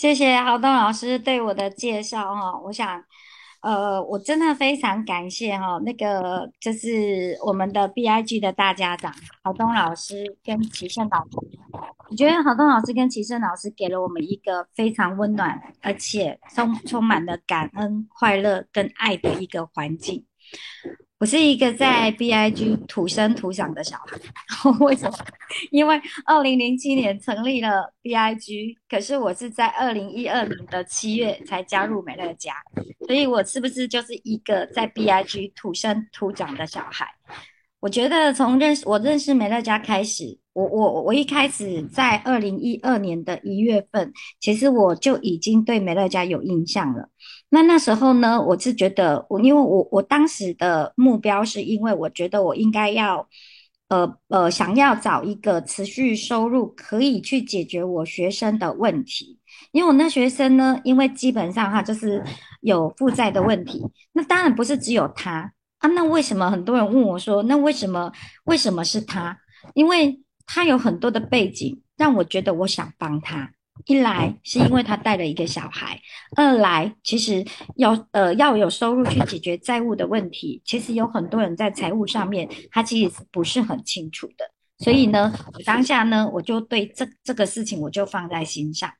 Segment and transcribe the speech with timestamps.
[0.00, 3.04] 谢谢郝东老师对我的介绍哈，我想，
[3.60, 11.36] 呃，我真的非常感谢哈，那个就是我们的 BIG 的大家长郝东老师跟齐胜老师，
[12.08, 20.24] 我觉得郝东老师跟齐胜老师给了我们一个非常温暖，而且充充满了感恩、快乐跟爱的一个环境。
[21.18, 25.18] 我是一个在 BIG 土生土长的小孩，为什么？
[25.70, 32.54] 因为二零零七年成立了 BIG，可是我是在二零一二年的七月才加入美乐家，
[33.06, 37.06] 所以我是不是就是一个在 BIG 土生土长的小孩？
[37.80, 47.08] 我觉得从认识我认识美乐家开始，我我我一开始在二零一二年的一月份，其实我就已经对美乐家有印象了。
[47.50, 53.28] 那那时候呢，我是觉得我，因为我我当时的目标是因为我觉得我应该要，
[53.88, 59.38] 呃呃，想要找一个持续收入可以去解决我学生的问题。
[59.72, 62.24] 因为我那学生呢，因为基本上哈就是
[62.60, 63.80] 有负债的问题。
[64.12, 68.10] 那当然不是只有他啊，那为什么很多人问我说，那为什么
[68.44, 69.38] 为什么是他？
[69.74, 70.20] 因为
[70.52, 73.52] 他有很多的背景，让我觉得我想帮他。
[73.86, 75.98] 一来是因为他带了一个小孩，
[76.36, 77.42] 二来其实
[77.76, 84.44] 要呃要有收入去解决债务的问题，其实有很多人在财务上面他其实不是很清楚的，
[84.78, 88.90] 所以呢，我当下呢我就对这这个事情我就放在心上。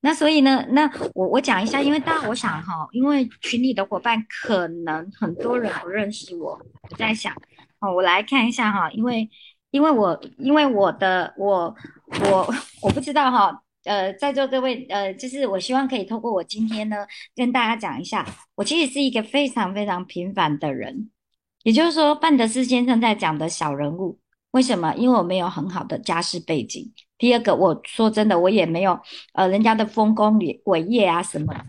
[0.00, 6.58] 那所以呢，那我我讲一下，因为当然我想哈，因为群里的伙伴可能很多人不认识我，
[6.90, 7.32] 我在想，
[7.78, 9.28] 哦，我来看一下哈，因为
[9.76, 11.74] 因为我因为我的我
[12.32, 13.62] 我我不知道哈。
[13.84, 21.08] 呃，在座各位，呃，就是我希望可以透过我今天呢，跟大家讲一下，我其实是一个非常非常平凡的人，
[21.62, 24.18] 也就是说，范德斯先生在讲的小人物，
[24.50, 24.92] 为什么？
[24.96, 26.92] 因为我没有很好的家世背景。
[27.16, 28.98] 第二个，我说真的，我也没有
[29.34, 31.62] 呃人家的丰功伟业啊什么的。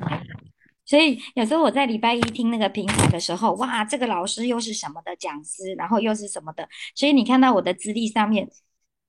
[0.88, 8.50] 所以有时候我在礼拜一听那个评审的时候，哇，这个老师又是什么的讲师，然后又是什么的，所以你看到我的资历上面。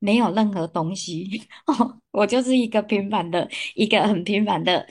[0.00, 4.86] 没有任何东西，哦我就是一个平凡的一个很平凡的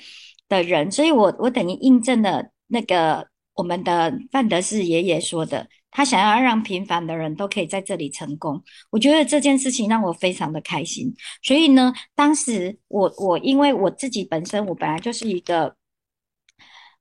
[0.49, 8.61] 的人，所以我我等于印证了那个我们的范德士爷爷说的，他想要让平凡的人都可以在这里成功。
[8.89, 15.73] 我觉得这件事情让我非常的开心，所以呢，当时我我因为我自己本身我本来就是一个，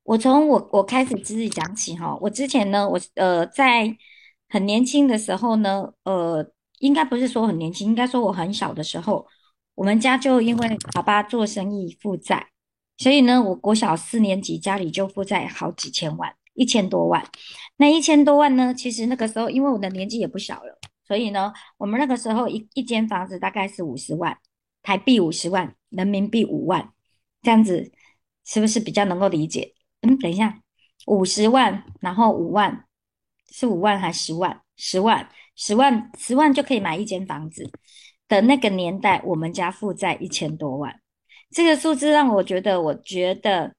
[0.07, 3.93] 我从我我开始自己讲起哈，我之前呢，我呃在
[4.47, 6.51] 很年轻的时候呢，呃。
[6.79, 9.25] 应该不是说很年轻，应该说我很小的时候，
[9.73, 12.49] 我们家就因为爸爸做生意负债，
[12.99, 17.25] 所以呢，我国小四年级家里就负债好几千万，一千多万。
[17.77, 24.37] 那一千多万呢，其实那个时候因为我的年纪也不小了，所以呢，我们那个时候一一间房子大概是五十万
[24.83, 26.93] 台币，五十万人民币五万，
[27.41, 27.91] 这样子
[28.45, 29.73] 是不是比较能够理解？
[30.07, 30.59] 嗯，等一下，
[31.07, 32.85] 五十万，然后五万，
[33.51, 34.61] 是五万还是十万？
[34.75, 35.29] 十万。
[35.59, 37.67] 十万十万就可以买一间房子
[38.27, 41.01] 的那个年代，我们家负债一千多万，
[41.49, 43.73] 这个数字让我觉得，我觉得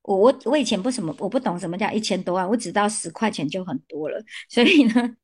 [0.00, 5.14] 我我我以前不什么，我不懂什么叫一千多万，我只知道十块钱就很多了，所以呢，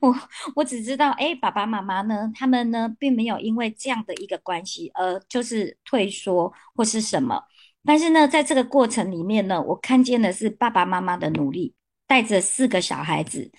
[0.00, 0.12] 我
[0.56, 7.40] 我只知道，哎，爸爸妈妈呢，他们呢，并没有因为这样的一个关系而就是退缩或是什么，
[7.86, 11.74] 但是呢，在这个过程里面呢，我看见的是爸爸妈妈的努力，
[12.06, 13.50] 带着四个小孩子。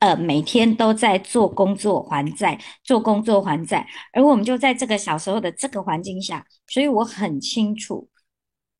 [0.00, 8.06] 呃，每天都在做工作还债，做工作还债，而我们就在这个小时候的这个环境下，所以我很清楚，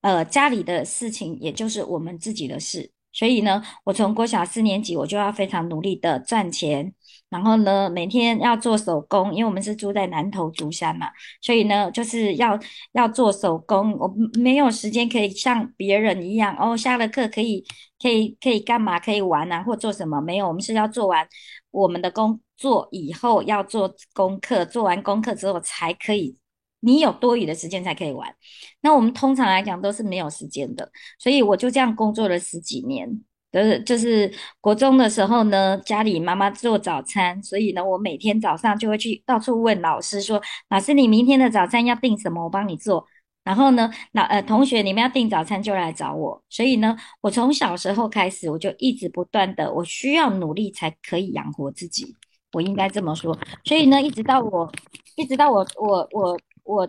[0.02, 2.90] 呃，家里的事情也就是我们自己的事。
[3.12, 6.92] 所以呢，我从国小四年级我就要非常努力的赚钱，
[7.28, 11.08] 然后呢，每天要做手工，因为我们是住在南头竹山嘛，
[11.40, 12.58] 所以呢，就是要
[12.92, 17.64] 要做手工，我没有时间可以像别人一样哦，下了课可以
[18.00, 19.00] 可以可以干嘛？
[19.00, 20.20] 可以玩啊，或做什么？
[20.20, 21.26] 没有，我们是要做完
[21.72, 26.38] 我们的工作以后要做功课，做完功课之后才可以。
[26.80, 28.32] 你有多余的时间才可以玩，
[28.82, 30.88] 那我们通常来讲都是没有时间的，
[31.18, 33.24] 所以我就这样工作了十几年。
[33.52, 42.44] 就是就是国中的时候呢，家里妈妈做早餐，所以呢，我每天早上就会去到处问老师说：“老师，你明天的早餐要订什么？
[42.44, 43.06] 我帮你做。”
[43.44, 46.42] 然后呢，那呃同学你们要订早餐就来找我。
[46.50, 52.14] 所以呢，我从小时候开始，我就一直不断的，我需要努力才可以养活自己，
[52.52, 53.38] 我应该这么说。
[53.64, 54.70] 所以呢，一直到我，
[55.16, 56.38] 一直到我，我我。
[56.68, 56.84] 我，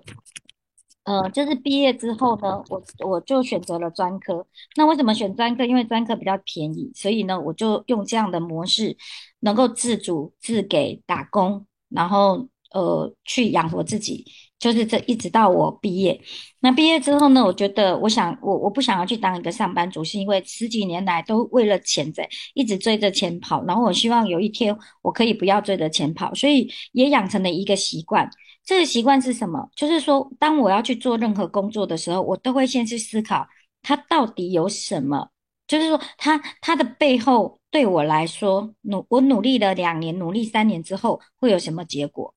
[1.07, 4.45] 呃，就是毕业之后呢，我我就选择了专科。
[4.75, 5.63] 那为什么选专科？
[5.63, 8.97] 因为专科比较便宜，所以呢，我就用这样的模式，
[9.39, 14.25] 能够自主自给打工，然后呃去养活自己。
[14.59, 16.19] 就是这一直到我毕业。
[16.61, 23.63] 那毕业之后呢，我觉得我想我我不想要去当一个上班族，是因为十几年来都为了钱在一直追着钱跑。
[23.65, 28.29] 然后我希望有一天我可以不要追着钱跑，所以也养成了一个习惯。
[28.67, 29.69] 这个习惯是什么？
[29.77, 33.47] 就是说，当我要去做任何工作的时候，我都会先去思考
[33.81, 35.29] 它到底有什么。
[35.65, 42.35] 就是说，它它的背后对我来说，努我努力了两年，努力三年之后会有什么结果？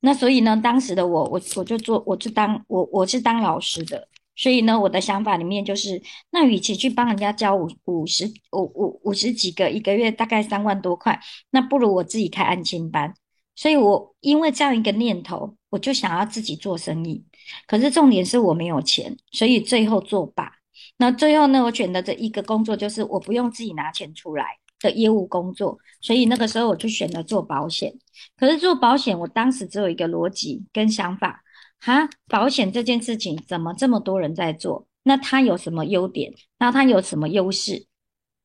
[0.00, 11.20] 那所以呢，当时的我，我我就做，我就当我我是当老师的，所以呢，我的想法里面就是，那与其去帮人家教五五十五五五十几个，一个月大概三万多块，
[11.50, 13.14] 那不如我自己开安亲班。
[13.54, 17.24] 所以我因为这样一个念头，我就想要自己做生意。
[17.66, 20.52] 可是重点是我没有钱，所以最后作罢。
[20.96, 24.58] 那最后呢，我选的这一个工作就是我不用自己拿钱出来。
[24.80, 27.92] 的业务工作，所以那个时候我就选择做保险。
[28.36, 31.42] 可是做保险，我当时只有一个逻辑跟想法：
[31.80, 34.86] 哈，保险这件事情怎么这么多人在做？
[35.02, 36.32] 那它有什么优点？
[36.58, 37.86] 那它有什么优势？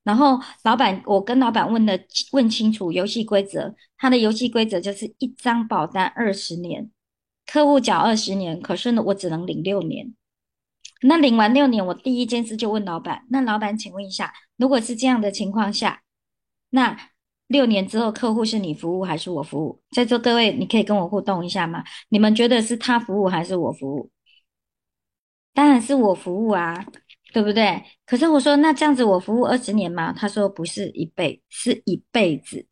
[0.04, 2.00] 然后老板，我跟老板问的
[2.32, 6.90] 问清楚游戏规则，他的游戏规则就是一张保单二十年，
[7.46, 10.14] 客户缴二十年，可是呢，我只能领六年。
[11.02, 16.02] 那领完六年，我第一件事就问老板：那老板，请问一下，如果是这样的情况下？
[16.70, 16.98] 那
[17.48, 19.82] 六年之后，客户是你服务还是我服务？
[19.92, 21.84] 在座各位，你可以跟我互动一下吗？
[22.10, 24.10] 你们觉得是他服务还是我服务？
[25.54, 26.86] 当然是我服务啊，
[27.34, 27.84] 对不对？
[28.06, 30.14] 可是我说，那这样子我服务二十年吗？
[30.14, 32.66] 他说不是一辈，是一辈子。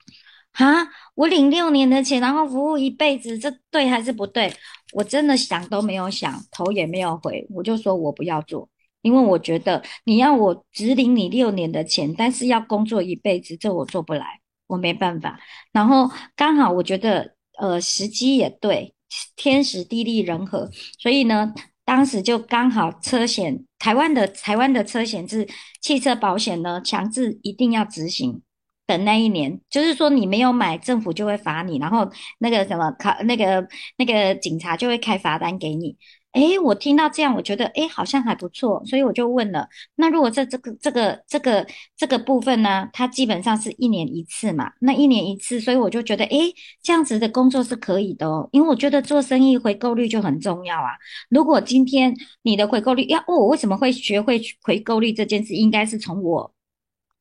[0.54, 4.54] 哈，我领六年的钱，然后服务一辈子，这对还是不对？
[4.94, 8.70] 我真的想都没有想，头也没有回，我就说我不要做。
[9.02, 15.40] 因为我觉得你要我只领你六年的钱，但是要工作一辈子，这我做不来，我没办法。
[15.72, 18.94] 然后刚好我觉得，呃，时机也对，
[19.36, 20.70] 天时地利人和，
[21.00, 21.52] 所以呢，
[21.84, 25.48] 当时就刚好车险，台湾的台湾的车险是
[25.82, 28.44] 汽车保险呢，强制一定要执行
[28.88, 33.68] 的那一年，就是说你没有买，政府就会罚你，然后那个什么考那个
[33.98, 35.98] 那个警察就会开罚单给你。
[36.34, 39.68] 哎，我听到这样，我觉得哎，好像还不错，所以我就问了。
[39.96, 41.68] 那如果在这个这个这个
[41.98, 46.38] 这个部分呢，它基本上是一年一次嘛，那一年一次，所以我就觉得哎，
[46.82, 48.48] 这样子的工作是可以的哦。
[48.54, 50.92] 因为我觉得做生意回购率就很重要啊。
[51.30, 55.54] 如果今天你的回购率要，我为什么会学会回购率这件事？
[55.54, 56.54] 应该是从我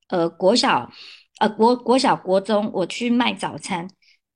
[0.08, 0.88] 呃国小
[1.40, 3.88] 呃国国小国中我去卖早餐，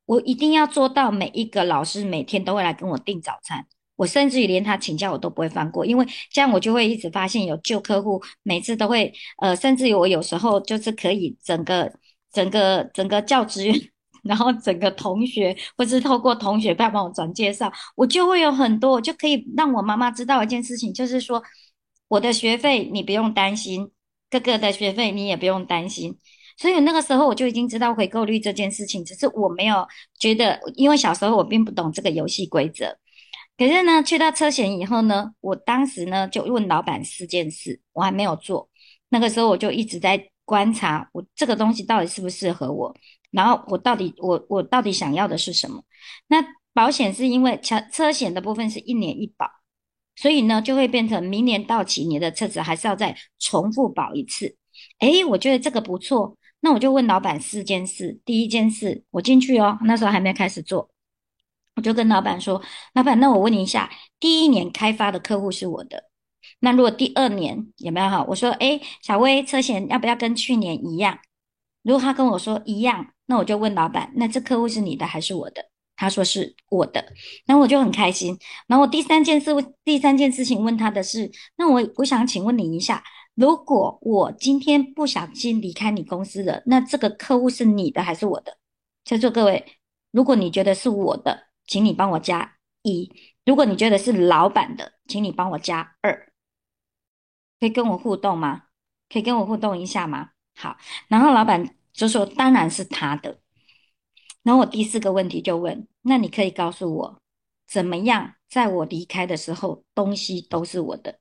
[0.07, 3.65] 我一定要做到每一个老师每天都会来跟我订早餐。
[3.97, 11.93] 我甚至于连他请假我都不会放过，因为这样我就会一直发现有旧客户，每次都会呃，甚至于我有时候就是可以整个
[12.33, 13.81] 整个整个教职员，
[14.25, 21.41] 然后整个同学，或是透过同学帮帮我转介绍，我就会有很多，我就可以让我妈妈知道一件事情，就是说
[22.09, 23.93] 我的学费你不用担心，
[24.29, 26.19] 哥哥的学费你也不用担心，
[26.57, 29.87] 所以那个时候我就已经知道回购率这件事情，只是我没有
[30.19, 32.97] 觉得，因为小时候我并不懂这个游戏规则。
[33.57, 38.69] 可是呢，去到车险以后呢，我当时呢就问老板四件事，我还没有做。
[39.09, 42.93] 那个时候我就一直在观察，我这个东西到底适不适合我，
[43.31, 45.83] 然后我到底我我到底想要的是什么？
[46.27, 49.49] 那保险是因为车车险的部分是一年一保，
[50.17, 54.57] 所以呢就会变成明年到期，你的车子还是要再重复保一次。
[54.99, 58.19] 诶，我觉得这个不错，那我就问老板四件事。
[58.25, 60.89] 第一件事，我进去哦，那时候还没开始做。
[61.77, 62.63] 我就跟老板说
[62.95, 66.05] ：“老板，那我问你一下，第一年开发的客户是我的，
[66.61, 68.25] 那如果第二年有没有哈？
[68.29, 71.19] 我说，哎，小薇车险要不要跟去年一样？
[71.83, 75.71] 如果他跟我说一样，那我就问老板，那这客户是你的还是我的？
[75.97, 77.05] 他说是我的，
[77.45, 78.39] 然后我就很开心。
[78.67, 79.51] 然后我第三件事，
[79.85, 83.03] 第三件事情问他的是，那我我想请问你一下，
[83.35, 88.59] 如果我今天不小心离开你公司了，那这个客户是你的还是我的？
[89.05, 89.79] 在座各位，
[90.11, 93.11] 如果你觉得是我的。”请你帮我加一。
[93.47, 96.31] 如果你觉得是老板的，请你帮我加二。
[97.59, 98.65] 可以跟我互动吗？
[99.09, 100.33] 可以跟我互动一下吗？
[100.55, 100.77] 好，
[101.09, 103.39] 然后老板就说当然是他的。
[104.43, 107.19] 然后我第四个问题就问：那你可以告诉我，
[107.67, 111.19] 怎么样在我离开的时候，东西都是我的？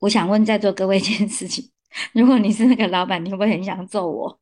[0.00, 1.70] 我想问在座各位一件事情：
[2.12, 4.40] 如果你是那个老板，你会不会很想揍我？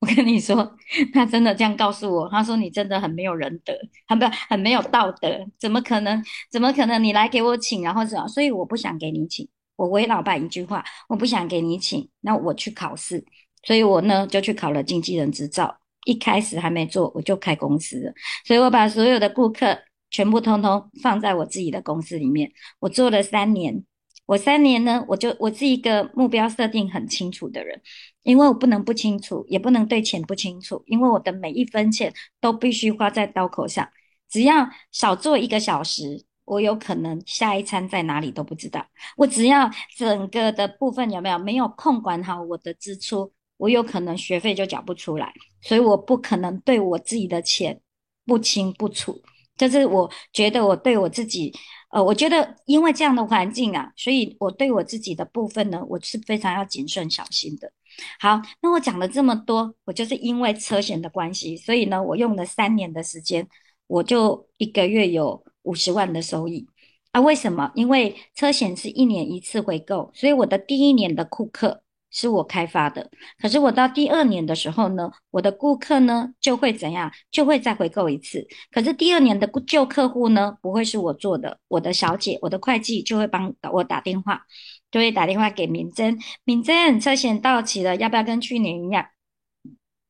[0.00, 0.76] 我跟你说，
[1.12, 2.28] 他真的这样告诉我。
[2.30, 3.74] 他说：“你真的很没有仁德，
[4.08, 6.24] 很不很没有道德，怎么可能？
[6.50, 7.02] 怎么可能？
[7.04, 8.26] 你来给我请，然后怎样？
[8.26, 9.46] 所以我不想给你请。
[9.76, 12.08] 我为老板一句话，我不想给你请。
[12.22, 13.22] 那我去考试，
[13.62, 15.76] 所以我呢就去考了经纪人执照。
[16.06, 18.12] 一开始还没做，我就开公司了。
[18.46, 19.78] 所以我把所有的顾客
[20.10, 22.50] 全部通通放在我自己的公司里面。
[22.78, 23.84] 我做了三年，
[24.30, 27.82] 我三年呢，我就我是一个目标设定很清楚的人，
[28.22, 33.88] 因为我不能不清楚，也不能对钱不清楚，因为我的每一分钱都必须花在刀口上。
[34.28, 38.86] 只要少做一个小时，我有可能下一餐在哪里都不知道。
[39.16, 45.32] 我只要整个的部分有没有没有控管好我的支出，我有可能学费就缴不出来。
[45.60, 47.80] 所以我不可能对我自己的钱
[48.24, 49.20] 不清不楚。
[49.56, 51.52] 这是我觉得我对我自己，
[51.90, 57.72] 呃，我觉得因为这样的环境啊，所以我对我自己的部分呢，我是非常要谨慎小心的。
[58.18, 63.46] 好，那我讲了这么多，我就是因为车险的关系，所以呢，我用了三年的时间。
[63.88, 66.64] 我就一个月有五十万的收益
[67.10, 67.20] 啊？
[67.20, 67.72] 为什么？
[67.74, 73.10] 因为车险是一年一次回购，所以我的第一年的顾客是我开发的。
[73.40, 77.10] 可是我到第二年的时候呢，我的顾客呢就会怎样？
[77.30, 78.46] 就会再回购一次。
[78.70, 84.42] 可是第二年的旧客户呢，不会是我做的，我的小姐，我的会计就会帮我打电话，
[84.90, 89.06] 就会打电话给敏珍，敏珍，车险到期了，要不要跟去年一样？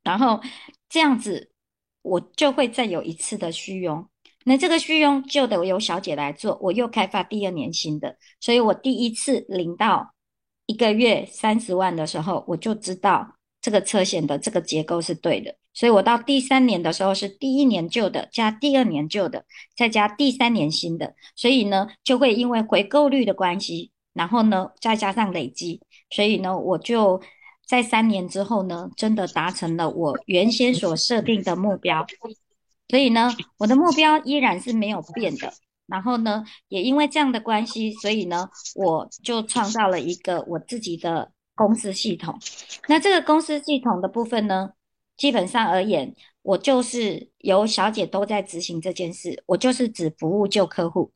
[0.02, 0.40] 然后
[0.88, 1.48] 这样子。
[2.02, 4.08] 我就会再有一次的续佣，
[4.46, 10.14] 那这个续佣就得由小姐来做，我又开发第二年新的，所以我第一次领到
[10.70, 19.44] 一个月三十万的时候，我就知道这个车险的这个结构是对的，所以我到第三年的时候是第一年旧的加第二年旧的，
[19.76, 27.20] 再加第三年新的，所以呢就会因为回购率的关系，然后呢再加上累积，所以呢我就。
[27.70, 32.04] 在三年之后呢，真的达成了我原先所设定的目标，
[32.88, 35.52] 所以呢，我的目标依然是没有变的。
[35.90, 42.38] 然后呢，也因为这样的关系，所以呢，我就创造了一个我自己的公司系统。
[42.88, 44.70] 那这个公司系统的部分呢，
[45.16, 51.12] 基本上而言，我就是由小姐都在执行这件事，我就是只服务旧客户。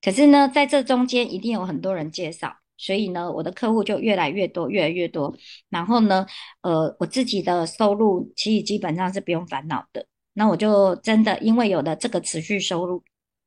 [0.00, 2.56] 可是呢，在这中间一定有很多人介绍。
[2.76, 5.32] 所以呢，我的客户就越来越多，越来越多。
[5.70, 6.26] 然后呢，
[6.62, 10.04] 呃，我自己的收入其实基本上是不用烦恼的。
[10.32, 13.00] 那我就真的因为有了这个持续收入，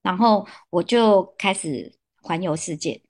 [0.08, 3.02] 然后我就开始环游世界。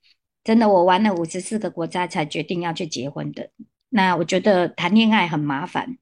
[0.43, 3.51] 真的，我玩了五十四个国家才决定要去结婚的。
[3.89, 5.99] 那我觉得谈恋爱很麻烦，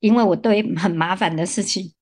[0.00, 1.92] 因为我对 很麻烦的事情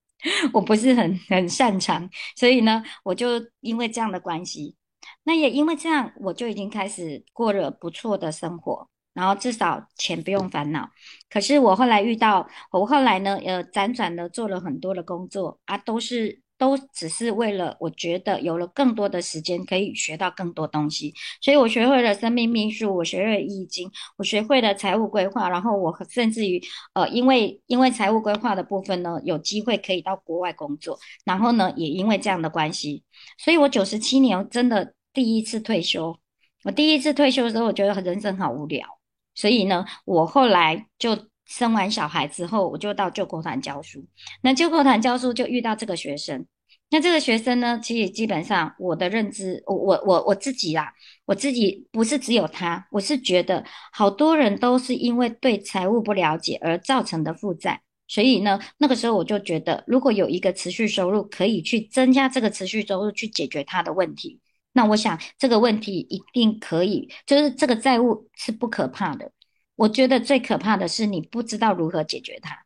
[0.53, 4.77] 我不是很很擅长，所以呢，我就因为这样的关系。
[5.25, 10.89] 那也因为这样，我就已经开始过了不错的生活，然后至少钱不用烦恼。
[11.29, 26.61] 可是我后来遇到，我后来呢，呃，辗转的做了很多的工作啊，都是都只是为了我觉得有了更多的时间可以学到更多东西，所以我学会了生命秘术，我学会了易经，我学会了财务规划，然后我甚至于
[26.93, 33.05] 呃，因为因为财务规划的部分呢，有机会可以到国外工作，然后呢，也因为这样的关系，
[33.39, 34.93] 所以我九十七年真的。
[35.15, 36.17] 第一次退休，
[36.63, 38.87] 我第一次退休的时候，我觉得人生好无聊，
[39.35, 41.17] 所以呢，我后来就
[41.49, 44.07] 生完小孩之后，我就到救国团教书。
[44.43, 46.47] 那救国团教书就遇到这个学生，
[46.91, 50.93] 那这个学生呢，其实基本上我的认知，我我我我自己啦，
[51.25, 64.39] 我自己不是只有他，我是觉得好多人都是因为对财务不了解而造成的负债，所以呢，那个时候我就觉得，如果有一个持续收入，可以去增加这个持续收入，去解决他的问题。
[64.73, 69.33] 那我想这个问题一定可以，就是这个债务是不可怕的。
[69.79, 72.65] 我觉得最可怕的是你不知道如何解决它。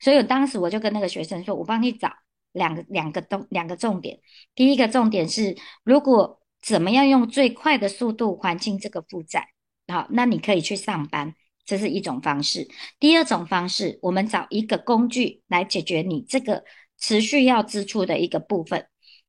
[0.00, 2.08] 所以当时我就跟那个学生说：“我帮你找
[2.52, 4.20] 两个两个重两个重点。
[4.54, 9.48] 第一个重点是，如果怎么样用最快的速度还清这个负债，
[9.88, 12.68] 好，那你可以去上班，这是一种方式。
[13.00, 16.62] 第二种方式，我们找一个工具来解决你这个
[16.96, 18.86] 持续要支出的一个部分。”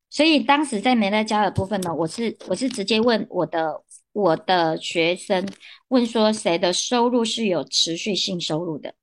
[0.08, 3.82] 所以当时在美乐家的部分呢，我是我是直接问我的
[4.14, 5.44] 我的学生，
[5.88, 8.94] 问说谁的收入是有持续性收入的，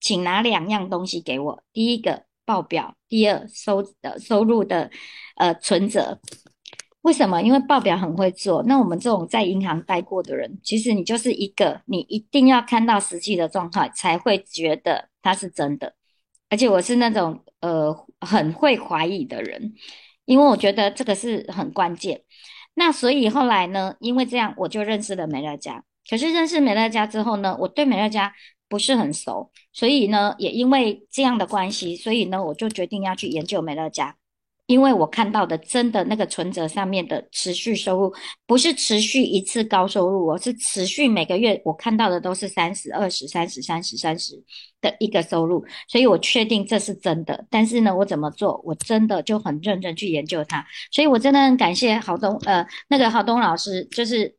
[0.00, 4.88] 请拿两样东西给我，第一个报表，第二收的收入的
[5.34, 6.20] 呃存折。
[7.02, 7.42] 为什么？
[7.42, 8.62] 因为报表很会做。
[8.62, 15.94] 那我们这种在银行待过的人，其实你就是一个，你一定要看到实际的状态，才会觉得它是真的。
[16.48, 19.74] 而且我是那种呃很会怀疑的人。
[20.26, 22.22] 因为我觉得这个是很关键，
[22.80, 25.84] 那所以后来呢，因为这样我就认识了美乐家。
[26.08, 28.32] 可是认识美乐家之后呢，我对美乐家
[28.70, 34.16] 不是很熟，所以呢，也因为这样的关系，所以呢，我就决定要去研究美乐家。
[34.70, 38.14] 因为我看到的真的那个存折上面的持续收入，
[38.46, 44.40] 不是持续一次高收入哦，是持续每个月我看到的都是三十、二十、三十、三十、三十
[44.80, 47.44] 的一个收入，所以我确定这是真的。
[47.50, 48.60] 但是呢，我怎么做？
[48.64, 54.32] 我真的就很认真去研究它，所以我真的很感谢郝东呃那个郝东老师，就是。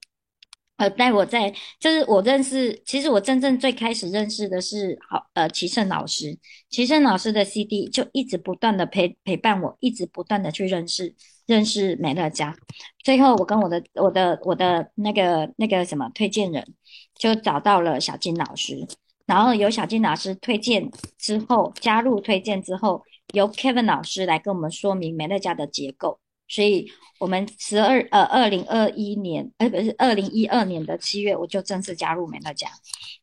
[0.81, 6.35] 呃，带我在就是我认识，其实我真正最开始认识的是好呃齐胜老师，
[6.71, 11.13] 齐胜老师的 CD 就一直不断的陪陪伴我，一直不断的去认识
[11.45, 12.55] 认识美乐家，
[13.03, 16.65] 最后我跟我的我的我的那个那个什么推荐人
[17.13, 18.87] 就找到了小金老师，
[19.27, 23.03] 然后由小金老师推荐之后加入推荐之后，
[23.35, 26.19] 由 Kevin 老师来跟我们说明美乐家的结构。
[26.51, 26.85] 所以，
[27.17, 32.67] 我们十二呃，二零二一年，呃，不是二零一二年的七月，我就正式加入美乐家。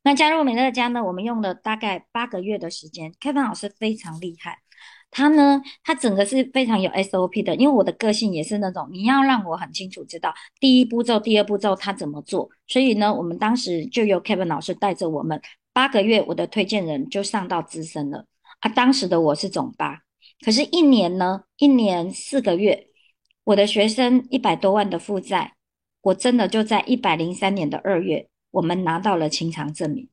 [0.02, 3.12] 那加入美乐家呢，我们用了大概八个月的时间。
[3.20, 4.56] Kevin 老师非常厉害，
[5.10, 7.54] 他呢，他整个是非常有 SOP 的。
[7.56, 12.48] 因为我的个性也是那种，你要让我很清楚知道第一步骤、第二步骤他怎么做。
[12.66, 15.38] 所以呢，我们当时就由 Kevin 老师带着我们
[15.74, 18.24] 八个月，我的推荐人就上到资深了
[18.60, 18.70] 啊。
[18.70, 20.00] 当时的我是总八，
[20.42, 22.86] 可是，一年呢，一年四个月。
[23.48, 25.54] 我的学生一百多万的负债，
[26.02, 30.06] 我真的就在一百零三年的二月，我们拿到了清偿证明。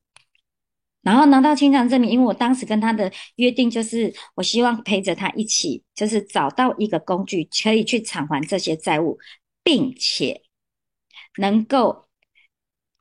[1.02, 9.20] 然后拿到清偿证明，因为我当时跟他的约定就是，我希望陪着他一起，就是找到一个工具，可以去偿还这些债务，
[9.62, 10.42] 并且
[11.38, 12.08] 能够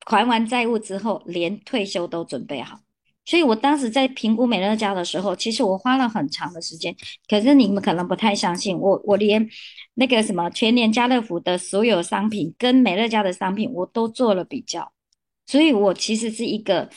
[0.05, 2.81] 还完债务之后，连退休都准备好。
[3.27, 6.95] 所以我当时在评估美乐家的时候，其实我花了很长的时间。
[7.29, 9.49] 可是你们可能不太相信我，我连
[9.95, 14.93] 那个什么全年家乐福的所有商品跟美乐家的商品我都做了比较。
[15.47, 16.91] 所以我其实是一个，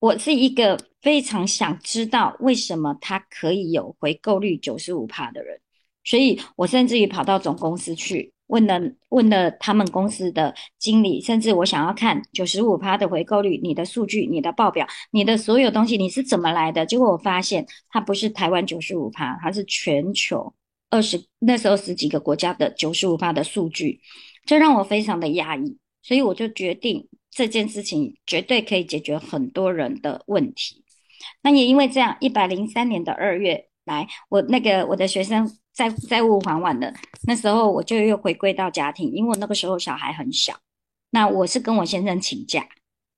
[0.00, 5.60] 我是一个非常想知道为什么它可以有回购率九十五帕的人。
[6.04, 8.32] 所以我甚至于跑到总公司去。
[8.48, 16.84] 问了问了他们公司的经理，甚至我想要看九十五趴的回购率，你的数据、你的报表、你的所有东西，你是怎么来的？
[16.84, 20.52] 结果我发现它不是台湾九十五趴，它是全球
[20.90, 24.00] 二十那时候十几个国家的九十五趴的数据，
[24.44, 30.82] 这让我非常的压抑，所以我就决定这件事情绝对可以解决很多人的问题。
[31.42, 35.50] 那也因为这样，一百零三年的二月来，我那个我的学生。
[35.78, 36.92] 债债务还完了，
[37.28, 40.58] 那时候我就又回归到家庭，因为我那个时候小孩很小。
[41.10, 42.66] 那我是跟我先生请假，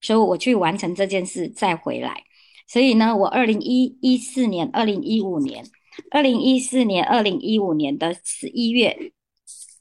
[0.02, 2.22] 所以我去完成这件事再回来。
[2.68, 5.64] 所以呢，我二零一一四年、二零一五年、
[6.10, 9.10] 二零一四年、二零一五年的十一月，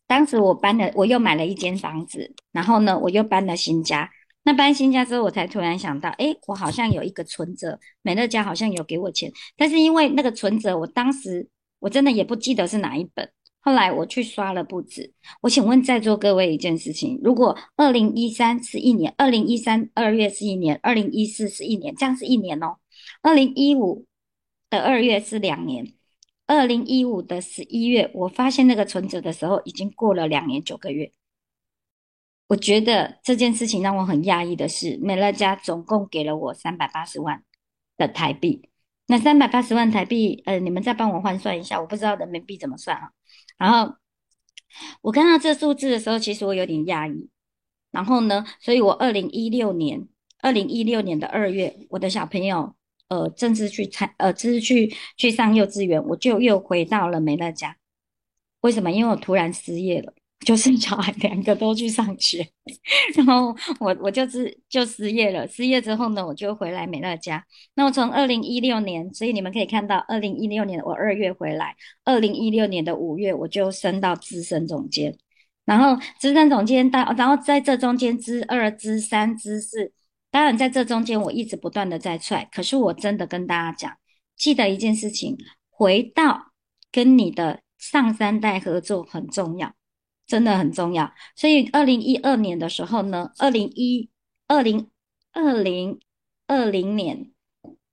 [0.08, 4.10] 当时我搬了，我又买了一间房子，然后呢，我又搬了新家。
[4.44, 11.50] 那搬新家之后，我才突然想到，哎，我好像有一个存折，美乐家好像有给我钱，但是因为那个存折，我当时。
[11.80, 13.32] 我真的也不记得是哪一本。
[13.62, 15.14] 后来我去刷了不止。
[15.42, 22.78] 我请问在座各位一件事情：如果二零一三是一年，二零一三二月是一年，二零一四是一年，这样是一年哦。
[23.22, 24.06] 二零一五
[24.70, 25.94] 的二月是两年，
[26.48, 31.12] 二零一五的十一月，我发现那个存折的时候已经过了两年九个月。
[32.48, 37.44] 我觉得这件事情让我很讶异的是，美乐家总共给了我三百八十万
[37.98, 38.69] 的台币。
[39.10, 43.10] 那三百八十万台币，呃，你们再帮我换算一下，我不知道人民币怎么算啊。
[43.58, 43.96] 然后
[45.02, 47.28] 我看到这数字的时候，其实我有点讶异。
[47.90, 50.08] 然后呢，所以我二零一六年，
[50.42, 52.76] 二零一六年的二月，我的小朋友，
[53.08, 57.78] 呃，正式去参，呃，正式去去上幼稚园，我就又回到了美乐家。
[58.62, 58.92] 为什么？
[58.92, 60.14] 因为我突然失业了。
[60.46, 62.48] 就生小孩两个都去上学，
[63.16, 65.48] 然后我我就是就失业了。
[65.48, 67.46] 失业之后呢，我就回来美乐家。
[67.76, 71.76] 那我从二零一六年，所以你们可以看到，二零一六年我二月回来，
[72.06, 75.18] 二零一六年的五月我就升到资深总监。
[75.66, 79.92] 然后资深总监到，然后在这中间资二、资三、资四，
[80.32, 82.48] 当然在这中间我一直不断的在踹。
[82.52, 83.98] 可是我真的跟大家讲，
[84.38, 85.38] 记得一件事情，
[85.70, 86.54] 回到
[86.92, 89.74] 跟你的上三代合作很重要。
[90.30, 94.08] 真的很重要，所以二零一二年的时候呢，二零一
[94.48, 94.88] 二零
[95.34, 96.00] 二零
[96.46, 97.32] 二零年，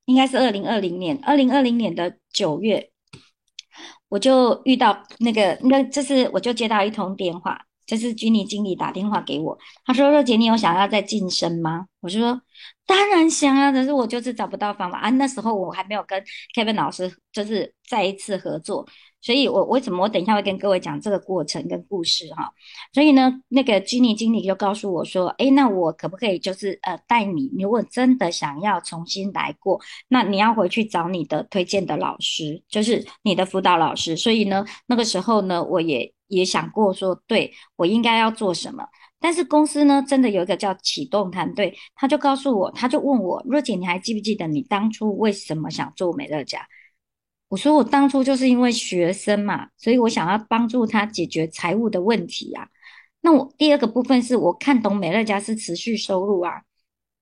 [0.04, 2.90] 应该是二零二零年，二零二零年的九月，
[4.10, 12.42] 我就遇到那个，那就是我就接到一通电话，就是居尼经理打电话给我，他说：“若姐，你有想要再晋升吗？”我就说
[12.86, 16.22] ：“当然想啊，可是我就是找不到方法啊。”那时候我还没有跟
[16.54, 18.86] Kevin 老师就是再一次合作。
[19.22, 22.48] 所以，我为什么我等一下会跟各位讲这个过程跟故事哈？
[22.92, 27.50] 所以呢，那个居尼经理就告诉我说：“哎，那我可不可以就是呃带你？
[27.58, 34.16] 如果真的想要重新来过，那你要回去找你的推荐的老师，就是你的辅导老师。
[34.16, 38.86] 所以呢，那个时候呢，我也也想过说，对我应该要做什么。
[39.20, 46.66] 但是公司呢，真的有一个叫启动团队，他就告诉我，他就问我：若姐，你还记不记得你当初为什么想做美乐家？”
[47.48, 52.68] 我说我当初就是因为学生嘛，所以我想要帮助他解决财务的问题啊。
[53.20, 56.62] 那我第二个部分是我看懂美乐家是持续收入啊。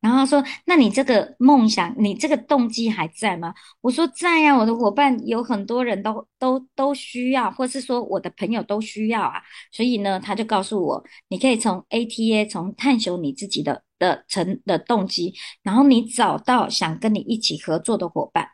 [0.05, 3.55] 然后说，那你这个梦想，你这个动机还在吗？
[3.81, 9.41] 我说在呀，我的伙伴有很多人都都都需要，或是说我的朋友都需要啊。
[9.73, 18.47] 所以呢，他就告诉我，你可以从 ATA 从探索你自己的的成的动机，然后你找到想跟你一起合作的伙伴。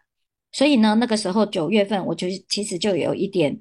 [0.53, 3.59] 所以呢，那个时候九月份，我就其实就有一点，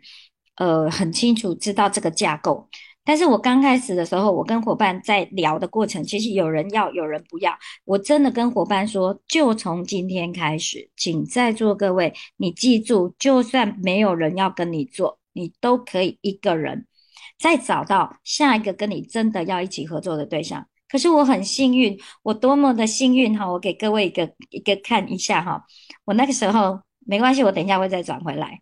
[0.57, 2.69] 呃，很清楚知道这个架构。
[3.09, 7.57] 但是我刚开始的时候，我跟伙伴在聊的过程，其实有人要，有人不要。
[7.83, 16.85] 我真的跟伙伴说，就从今天开始，请在座各位，你记住，就算没有人要跟你做，你都可以一个人
[17.39, 20.67] 再找到下一个跟你真的要一起合作的对象。
[20.87, 23.51] 可是我很幸运，我多么的幸运哈！
[23.51, 25.63] 我给各位一个一个看一下哈，
[26.05, 28.61] 我那个时候没关系，我等一下会再转回来。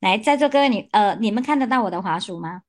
[0.00, 2.62] 来，在座各位你呃，你们看得到我的滑鼠吗？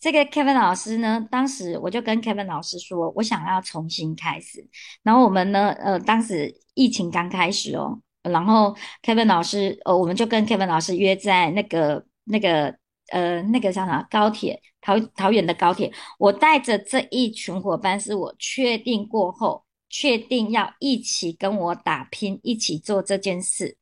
[0.00, 4.66] 这个 Kevin 老师呢，当时我就跟 Kevin 老师说，我想要重新开始。
[5.02, 12.76] 然后我们呢，呃，当时疫情刚开始哦，然后 Kevin 老师，呃，我们就跟 Kevin 老师约在那个那个。
[13.10, 14.06] 呃，那个叫啥？
[14.10, 23.78] 高铁桃桃园的高铁，我带着这一群伙伴，是我确定过后，确定要一起跟我打拼，一起做这件事。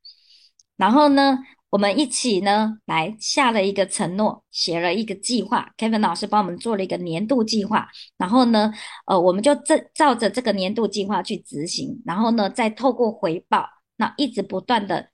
[0.77, 5.71] 然后呢，我们一起呢来下了一个承诺，写了一个计划。
[5.77, 7.87] Kevin 老师帮我们做了一个年度计划。
[8.17, 8.71] 然后呢，
[9.05, 12.01] 呃，我们就这照着这个年度计划去执行。
[12.05, 15.09] 然后呢，再透过回报，那一直不断的。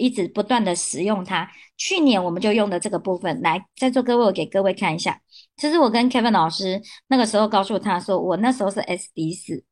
[0.00, 1.50] 一直不断的使用它。
[1.76, 5.20] 去年我们就用的这个部分，来在座各位，我给各位看一下。
[5.56, 9.64] 其实我跟 Kevin 老师那个时候告诉他说，我那时候是 SD 四，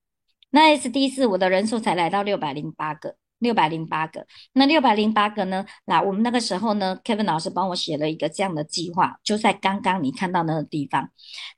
[0.51, 4.27] 那 SD 四我的人数才来到六百零八个，六百零八个。
[4.53, 5.65] 那六百零八个呢？
[5.85, 11.11] 那我们那个时候呢，Kevin 老师帮我写了一个这样的计划，就在刚刚你看到那个地方。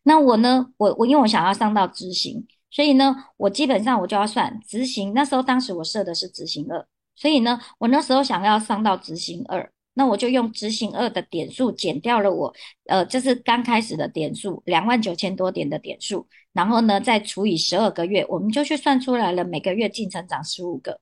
[0.03, 5.12] 那我呢，我我因为我想要上到执行，所以呢，我基本上我就要算执行。
[5.14, 6.87] 那时候当时我设的是执行二。
[7.21, 12.55] 所以呢，我那时候想要上到执行二，那我就用执行二的点数减掉了我，
[12.87, 21.01] 呃，这是刚开始的点数，两万九千多点的点数，然后呢再除以十二个月，我们就去算出来了，每个月净成长十五个。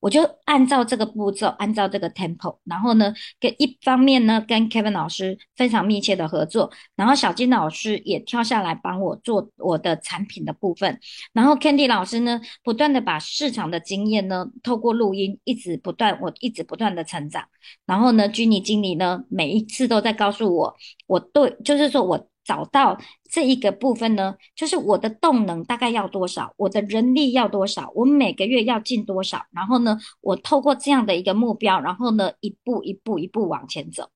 [0.00, 11.00] 我就按照这个步骤，按照这个 tempo，然后呢，跟一方面呢，跟 Kevin 老师非常密切的合作，然后小金老师也跳下来帮我做我的产品的部分，
[11.32, 17.44] 然后 Candy 老师呢，不断的把市场的经验呢，透过录音一直不断，我一直不断的成长，
[17.86, 22.28] 然后呢，居尼经理呢，每一次都在告诉我，我对，就是说我。
[22.48, 22.98] 找到
[23.30, 34.08] 这一个部分呢，就是我的动能大概要多少，我的人力要多少，我每个月要进多少，然后呢，我透过这样的一个目标，然后呢，一步一步一步往前走。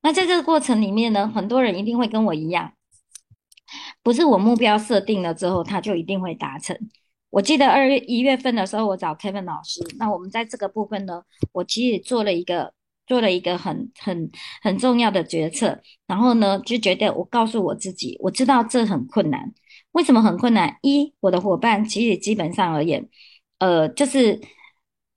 [0.00, 2.72] 那在这个过程里面呢，很多人一定会跟我一样，
[4.02, 6.74] 不是我目标设定了之后，他就一定会达成。
[7.28, 12.72] 我记得二月一月份的时候，我找 Kevin 老师，那我们在这个部分呢，我其实做了一个。
[13.06, 14.30] 做了一个很很
[14.62, 19.52] 很重要的决策，然后呢，就觉得我告诉我自己，我知道这很困难。
[19.92, 20.76] 为什么很困难？
[20.82, 23.08] 一，我的伙伴其实基本上而言，
[23.58, 24.38] 呃，就是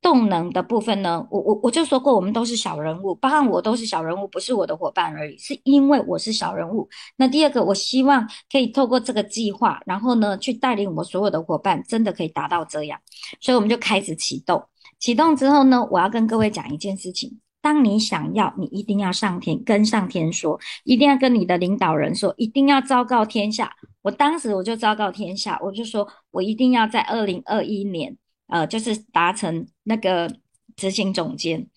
[0.00, 6.88] 动能的部分呢，我我我就说过，我们都是小人物，包含我都是小人物，不是我的伙伴而已，是因为我是小人物。
[7.16, 12.98] 那第二个，我希望可以透过这个计划，然后呢，去带领我所有的伙伴，真的可以达到这样。
[13.40, 14.64] 所以我们就开始启动。
[14.98, 17.38] 启动之后呢，我要跟各位讲一件事情。
[17.62, 23.74] 当你想要，你一定要上天，跟上天说，一定要跟你的领导人说，一定要昭告天下。
[24.02, 30.34] 我当时我就昭告天下，我就说我一定要在二零二一年，呃，就是达成那个
[30.74, 31.68] 执行总监。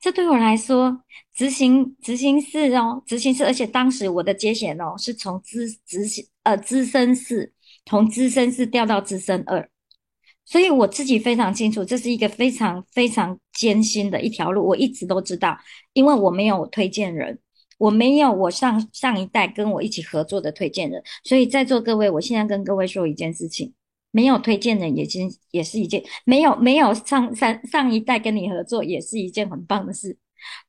[0.00, 1.02] 这对我来说，
[1.34, 7.52] 执行执行四哦，执行四，而且当时我的接衔哦，是从资执行呃资深四，
[7.84, 9.68] 从资深四调到资深二。
[10.50, 14.66] 所以我自己非常清楚，这是一个非常非常艰辛的一条路。
[14.66, 15.58] 我一直都知道，
[15.92, 17.38] 因为我没有推荐人，
[17.76, 23.74] 我没有我上上一代跟我一起合作的推荐人，所以在座各位，我现在跟各位说一件事情，
[24.10, 30.16] 没有推荐人，也经也是一件没有没有上上上一代跟你合作，也是一件很棒的事。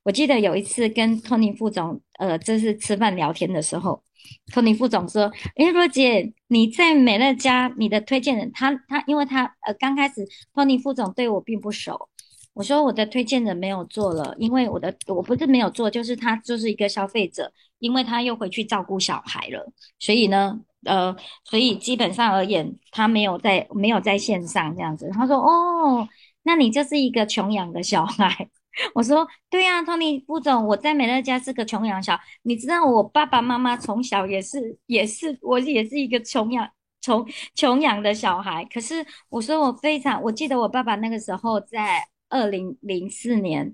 [0.04, 4.04] 我记得有一次跟托尼副总，呃，这是吃饭聊天的时候，
[4.52, 12.10] 托尼副总说：“诶，若姐，你在美乐家，你的推荐人，他他，因为他呃刚开始托尼副总对我并不熟。”
[12.54, 21.16] 我说我的推荐人没有做了，因为我的我不是没有做，就是他就是一个消费者，因为他又回去照顾小孩了，所以呢，呃，
[21.46, 25.10] 所以基本上而言，他没有在没有在线上这样子。
[25.14, 26.10] 他说哦，
[26.44, 28.50] 那你就是一个穷养的小孩。
[28.94, 36.70] 我说对呀，Tony 副总，我在美乐家是个穷养小，你知道我爸爸妈妈从小也是也是我也是一个穷养
[37.02, 42.08] 穷穷养的小孩，可是我说我非常，我记得我爸爸那个时候在。
[42.32, 43.74] 二零零四年，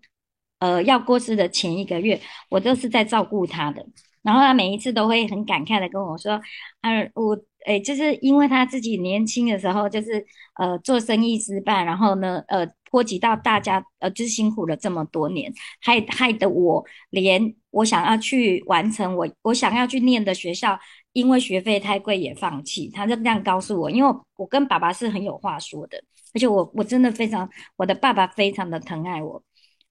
[0.60, 3.86] 呃，要过世的前一个月，我都是在照顾他的。
[4.22, 6.40] 然后他每一次都会很感慨的跟我说
[6.80, 10.26] ：“啊，我，哎，就是因为他自己年轻的时候，就是
[10.58, 12.66] 呃做生意失败，然后呢，呃，
[12.96, 20.80] 波及到大家，呃，就是辛苦了这么多年，害害得我连我想要去完成我我想要去念的学校，
[21.12, 22.90] 因为学费太贵也放弃。
[22.90, 26.02] 他就这样告诉我，因为我跟爸爸是很有话说的。”
[26.34, 29.44] 而且我我真的非常，我的爸爸非常的疼爱我，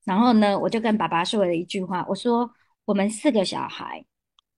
[0.05, 2.51] 然后呢，我就跟爸爸说了一句话，我说
[2.87, 4.05] 我们四个小孩，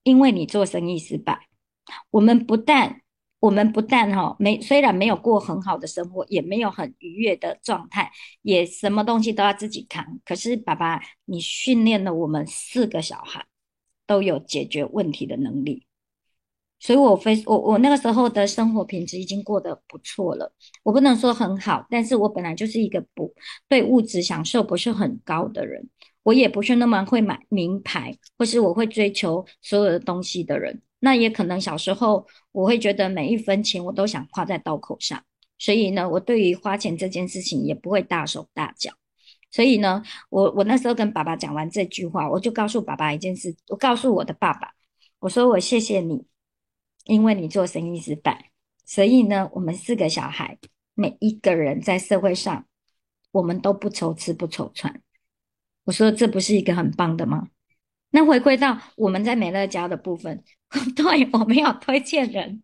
[0.03, 1.49] 因为你做生意失败，
[2.11, 3.03] 我们不但
[3.47, 8.11] 我们不但哈没虽然没有过很好的生活，也没有很愉悦的状态，
[8.43, 13.47] 也什么东西都要自己扛，可是爸爸你训练了我们四个小孩
[14.05, 15.87] 都有解决问题的能力。
[16.81, 20.53] 所以，我非我我那个时候的生活品质已经过得不错了。
[20.83, 23.33] 我不能说很好，但是我本来就是一个不
[23.69, 25.89] 对物质享受不是很高的人，
[26.23, 30.83] 我也不是那么会买名牌，或是我会追求所有的东西的人。
[30.99, 35.23] 那也可能小时候我会觉得每一分钱我都想花在刀口上，
[35.59, 38.93] 所以呢，我对于花钱这件事情也不会大手大脚。
[39.51, 44.73] 所以呢，我我那时候跟爸爸讲完这句话，我就告诉爸爸一件事，我告诉我的爸爸，
[45.21, 46.27] 我说我谢谢你。
[47.05, 48.51] 因为你做生意失败，
[48.85, 50.59] 所以呢，我们四个小孩
[50.93, 52.67] 每一个人在社会上，
[53.31, 55.01] 我们都不愁吃不愁穿。
[55.85, 57.47] 我说这不是一个很棒的吗？
[58.11, 60.43] 那回归到我们在美乐家的部分，
[60.97, 62.63] 对我没有推荐人，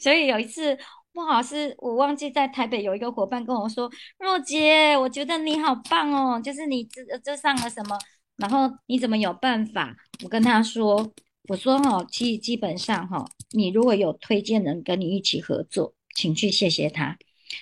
[0.00, 0.78] 所以有一次
[1.12, 7.98] 不好是我忘记在台北有一个伙伴跟我说：“若姐，我觉得你好棒哦，就是你这这上了什么，
[8.36, 11.12] 然后你怎么有办法？”我跟他说。
[11.46, 17.18] 我说哈，基基本上哈，你如果有推荐人跟你一起合作，请去谢谢他。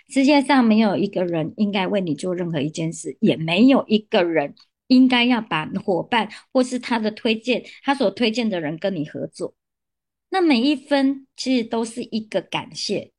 [0.09, 4.55] 世界上没有一个人应该为你做任何一件事，也没有一个人
[4.93, 9.55] 应该要把伙伴或是他的推荐，他所推荐的人跟你合作。
[10.31, 13.13] 那每一分其实都是一个感谢。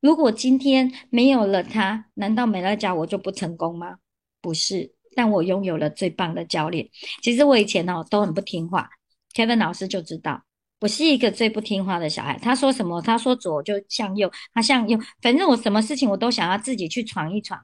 [0.00, 3.96] 如果今天没有了他，难道美乐家我就不成功吗？
[4.40, 6.88] 不是，但我拥有了最棒的教练。
[7.22, 8.90] 其实我以前哦都很不听话。
[9.34, 10.44] Kevin 老师就知道
[10.80, 12.36] 我是一个最不听话的小孩。
[12.38, 17.58] 他说什么，他说左就向右，他向右，反正我什么事情我都想要自己去闯一闯。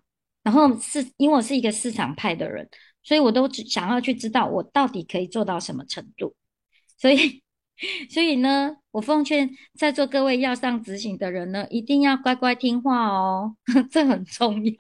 [0.45, 2.67] 然后是因为我是一个市场派的人，
[3.09, 6.35] 所以我都只想要去知道我到底可以做到什么程度。
[6.99, 7.43] 所以，
[8.13, 13.57] 所以呢，我奉劝在座各位要上执行的人呢，一定要乖乖听话哦，
[13.91, 14.75] 这很重要。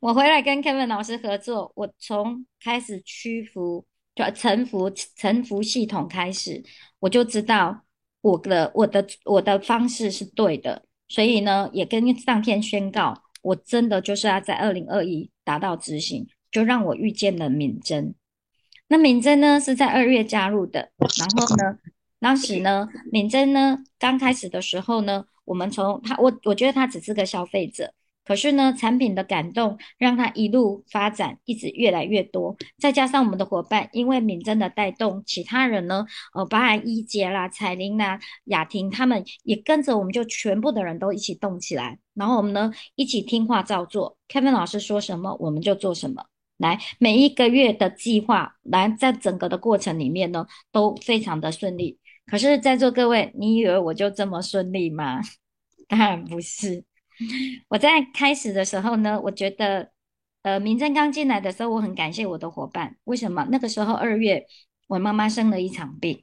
[0.00, 3.86] 我回来跟 Kevin 老师合作，我从开始屈服。
[4.14, 6.62] 就臣服臣服系统开始，
[6.98, 7.82] 我就知道
[8.20, 18.14] 我的我的我的方式是对的，所以呢，也跟上天宣告，我真的就是要在二零二一达到执行，就让我遇见了敏珍。
[18.86, 21.78] 那敏珍呢是在二月加入的，然后呢，
[22.20, 27.94] 当时呢，敏珍呢刚开始的时候呢，我们从他我我觉得他只是个消费者。
[28.24, 32.56] 可是呢，产品的感动让他一路发展，一直越来越多。
[32.78, 41.98] 再加上我们的伙伴，因为敏珍的带动，其他人呢，呃，包含一杰啦、彩玲啦、雅婷，他们也跟着我们，就全部的人都一起动起来。
[42.14, 44.16] 然后我们呢，一起听话照做。
[44.28, 46.26] Kevin 老师说什么，我们就做什么。
[46.62, 51.98] 来，每一个月的计划，来，在整个的过程里面呢，都非常的顺利。
[52.24, 55.20] 可是，在座各位，你以为我就这么顺利吗？
[55.88, 56.84] 当然不是。
[57.68, 59.90] 我在开始的时候呢，我觉得，
[60.42, 62.96] 呃，明正刚进来的时候，我很感谢我的伙伴。
[63.04, 63.46] 为什么？
[63.50, 64.46] 那个时候二月，
[64.86, 66.22] 我妈妈生了一场病，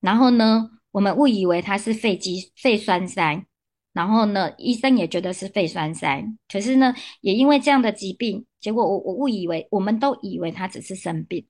[0.00, 3.44] 然后呢，我们误以为她是肺积肺栓塞，
[3.94, 6.22] 然后呢，医生也觉得是肺栓塞。
[6.52, 11.46] 可是呢，也因为这样的疾病，结果我我误以为，我们都以为他只是生病。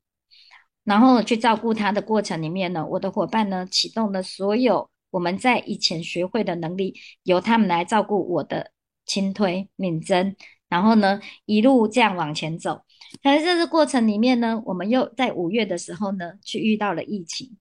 [0.85, 8.73] 然后去照顾他的过程里面呢，我的伙伴呢启动了所有我们在以前学会的能力，由他们来照顾我的
[9.07, 10.37] 轻推敏珍，
[10.69, 12.83] 然后呢一路这样往前走。
[13.23, 17.57] 可是这个过程里面呢，我们又在五月的时候呢，去遇到了疫情，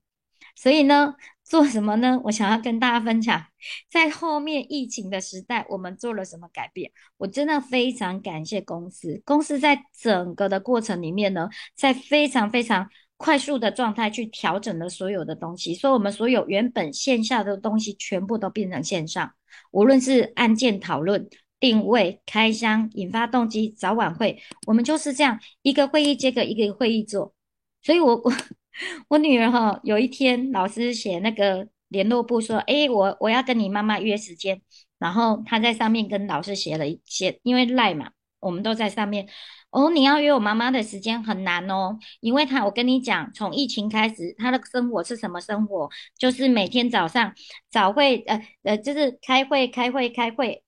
[0.58, 1.16] 所以呢。
[1.44, 2.20] 做什么呢？
[2.24, 3.46] 我想要跟大家分享，
[3.92, 6.92] 在后面疫情的时代，我们做了什么改变？
[7.18, 19.34] 我真的非常感谢公司，公司在整个的过程里面呢，在非常非常快速的状态去调整了所有的东西，所以我们所有原本线下的东西全部都变成线上，
[19.72, 21.30] 无论是案件讨论、
[21.60, 27.36] 定位、开箱、引发动机、早晚会，我们就是这样一个会议接个一个会议做，
[27.82, 28.34] 所以我我。
[29.10, 34.62] 我女儿哈，有一天老师写那个联络簿说：“哎，我我要跟你妈妈约时间。”
[35.00, 39.28] 然后她在上面跟老师写了一写，因为赖嘛，我们都在上面。
[39.70, 45.90] 哦，你要约我妈妈的时间很难哦，因为她我跟你讲，从疫情开始，她的生活是什么生活？
[46.18, 47.34] 就是每天早上
[47.72, 50.64] 早会，呃呃，就是开会开会开会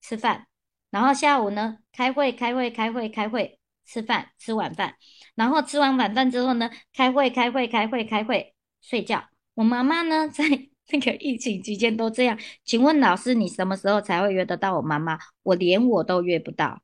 [0.00, 0.46] 吃饭，
[0.90, 4.96] 然后下午呢开会开会开会开会吃饭吃晚饭。
[5.34, 9.24] 然后吃完晚饭之后呢，开会开会开会开会睡觉。
[9.54, 10.44] 我妈妈呢， 在
[10.90, 12.38] 那个疫情期间都这样。
[12.64, 15.18] 请问老师，你什么时候才会约得到我妈妈？
[15.42, 16.82] 我连我都约不到。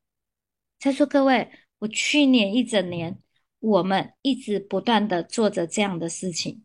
[0.78, 3.18] 再说各位，我去年一整年，
[3.60, 6.64] 我们一直不断的做着这样的事情。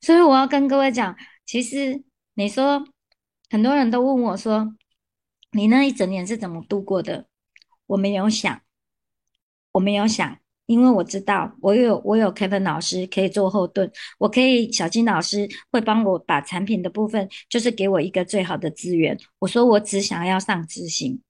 [0.00, 1.16] 所以我要跟各位讲，
[1.46, 2.86] 其实你说
[3.48, 4.74] 很多人都问我说，
[5.52, 7.26] 你那一整年是怎么度过的？
[7.86, 8.60] 我没有想，
[9.74, 10.38] 我没有想。
[10.66, 19.14] 因为我知道，我有我有 Kevin 老师可以做后盾，我可以小金老师会帮我把产品的部分，就是给我一个最好的资源。
[19.40, 21.20] 我说我只想要上执行，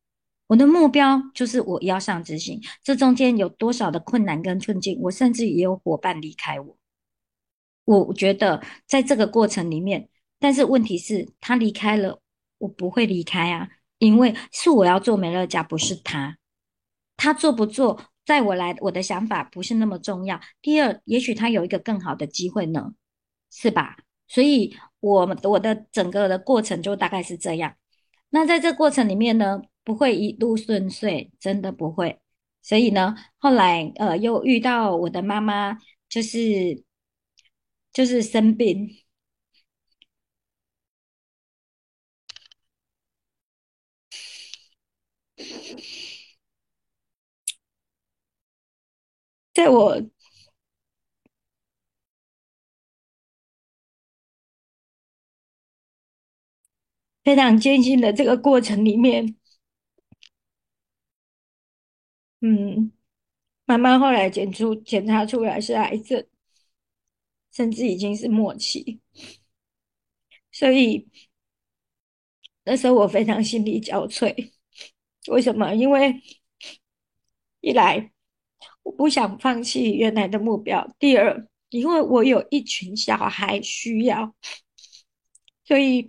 [0.47, 2.61] 我的目标就是我要上执行。
[2.85, 6.77] 这中间有多少的困难跟困境，我甚至也有伙伴离开我。
[7.87, 12.21] 我觉得在这个过程里面，但是问题是，他离开了，
[12.59, 16.39] 我不会离开啊，因为是我要做美乐家，不是他，
[17.17, 18.01] 他做不做？
[18.25, 20.41] 在我来，我的想法不是那么重要。
[20.63, 22.95] 第二，也许他有一个更好的机会呢，
[23.51, 23.97] 是吧？
[24.27, 27.75] 所以，我我的整个的过程就大概是这样。
[28.31, 32.19] 那在这过程里面呢，不会一路顺遂，真的不会。
[32.63, 36.83] 所以呢，后来呃，又遇到我的妈妈，就是
[37.93, 39.04] 就是生病。
[49.55, 50.03] 在我
[57.25, 59.35] 非常艰辛的这个过程里面，
[62.41, 62.93] 嗯，
[63.67, 66.27] 妈妈后来检出检查出来是癌症，
[67.53, 69.01] 甚至已经是末期，
[70.53, 71.09] 所以
[72.65, 74.53] 那时候我非常心力交瘁。
[75.29, 75.75] 为什么？
[75.75, 76.23] 因为
[77.61, 78.14] 一来。
[78.85, 80.89] 我不想放弃原来的目标。
[80.99, 84.33] 第二，因为我有一群小孩需要，
[85.65, 86.09] 所以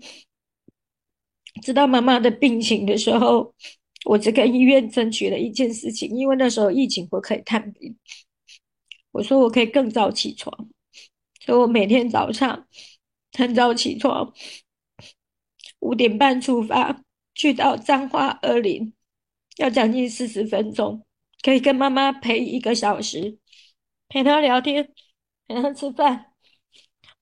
[1.64, 3.56] 知道妈妈的病情的时候，
[4.04, 7.98] 我只跟医院争取了一件事情，因为那时候疫情不可以探病。
[9.12, 10.70] 我说我可以更早起床，
[11.40, 12.68] 所以我每天早上
[13.32, 14.34] 很早起床，
[15.80, 17.02] 五点半出发，
[17.34, 18.92] 去到彰化二林，
[19.56, 21.05] 要将近四十分钟。
[21.46, 23.38] 可以跟妈妈陪一个小时，
[24.08, 24.92] 陪她聊天，
[25.46, 26.34] 陪她吃饭，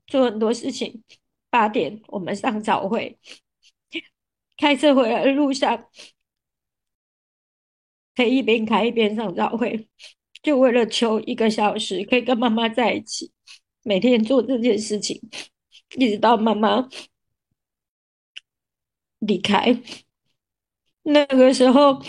[0.07, 1.03] 做很多事情。
[1.49, 3.19] 八点我们上早会，
[4.55, 5.89] 开车回来的路上，
[8.15, 9.89] 可以一边开一边上早会，
[10.41, 13.29] 就为了求一个小时可以跟妈妈在一起，
[13.81, 15.21] 每天做这件事情，
[15.97, 16.87] 一直到妈妈
[19.19, 19.77] 离开。
[21.01, 22.01] 那个时候。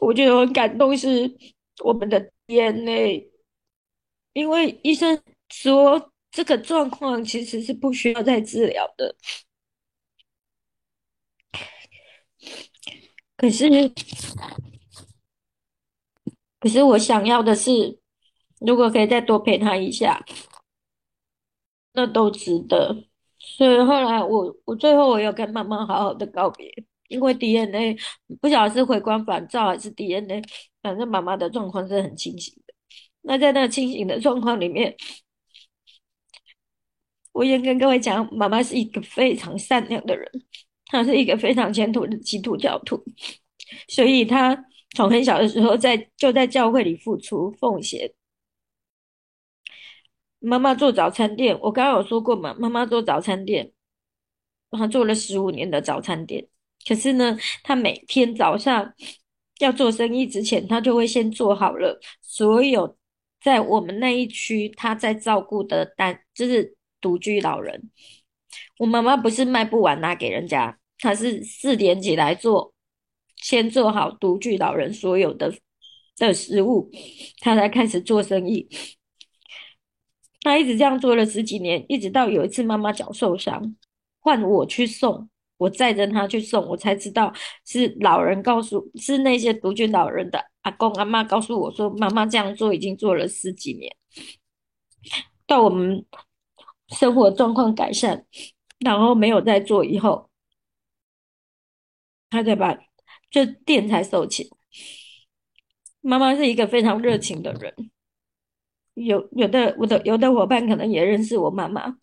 [0.00, 1.08] 我觉得很感动，是
[1.84, 3.30] 我们的 DNA，
[4.32, 9.16] 因为医生说这个状况其实是不需要再治疗的。
[13.36, 13.68] 可是，
[16.60, 17.98] 可是我想要的是，
[18.60, 20.24] 如果可以再多陪他一下，
[21.92, 23.04] 那都值得。
[23.38, 26.84] 所以后来我，我最后我有跟妈妈好好的告别。
[27.12, 27.96] 因为 DNA
[28.40, 30.42] 不晓得是回光返照还是 DNA，
[30.80, 32.74] 反正妈妈的状况是很清醒的。
[33.20, 34.96] 那在那清醒的状况里面，
[37.32, 40.30] 我也跟各位讲，妈妈是一个非常善良的人，
[40.86, 43.04] 她是一个非常虔诚的基督教徒，
[43.88, 44.64] 所以她
[44.96, 48.12] 从很小的时候在就在教会里付出奉献。
[50.40, 53.72] 妈妈做早餐店，我刚刚有说过嘛，妈妈做早餐店，
[54.70, 56.48] 她做了十五年的早餐店。
[56.86, 58.92] 可是呢，他每天早上
[59.58, 62.96] 要做生意之前，他就会先做好了所有
[63.40, 67.90] 在我们那一区他在照顾的单，就是独居老人。
[68.78, 72.74] 我妈妈不是卖不完拿给人家，她是四点起来做，
[73.36, 75.54] 先做好独居老人所有的
[76.16, 76.90] 的食物，
[77.40, 78.68] 她才开始做生意。
[80.44, 83.76] 他一直这样做了十几年，一直到有一次妈妈脚受伤，
[84.18, 85.28] 换我去送，
[85.62, 87.32] 我载着他去送，我才知道
[87.64, 93.94] 是老人告诉，是那些独居老人的阿公阿妈告诉我说，妈妈这样做已经做了十几年，
[95.46, 96.04] 到我们
[96.88, 98.26] 生活状况改善，
[98.80, 100.28] 然后没有再做以后，
[102.28, 102.76] 他才把
[103.30, 104.50] 这店才收起。
[106.00, 107.90] 妈妈是一个非常热情的人。
[108.94, 111.96] 有有的我的有的伙伴可能也认识我妈妈，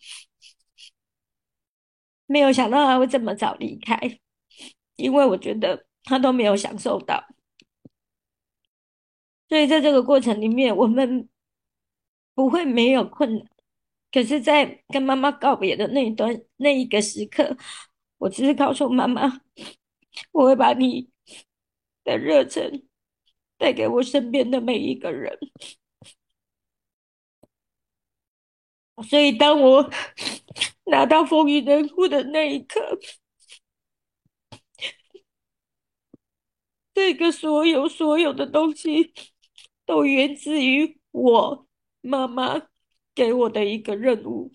[2.30, 3.98] 没有想到他会这么早离开，
[4.94, 7.24] 因为我觉得他都没有享受到，
[9.48, 11.28] 所以在这个过程里面，我们
[12.32, 13.44] 不会没有困难，
[14.12, 17.56] 可是，在跟妈妈告别的那一段那一个时刻，
[18.18, 19.40] 我只是告诉妈妈，
[20.30, 21.10] 我会把你
[22.04, 22.86] 的热忱
[23.58, 25.36] 带给我身边的每一个人。
[29.02, 29.90] 所以，当我
[30.86, 32.98] 拿到风雨人物的那一刻，
[36.94, 39.12] 这个所有所有的东西，
[39.86, 41.66] 都源自于我
[42.00, 42.68] 妈妈
[43.14, 44.50] 给我的一个任务。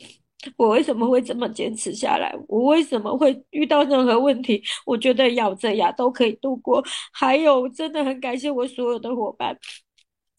[0.57, 2.35] 我为什么会这么坚持下来？
[2.47, 6.83] 我为什么会遇到任何问题，我觉得咬着牙都可以度过？
[7.11, 9.57] 还有，真的很感谢我所有的伙伴。